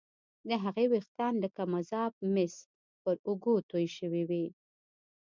[0.49, 2.55] د هغې ويښتان لکه مذاب مس
[3.03, 4.45] پر اوږو توې شوي وو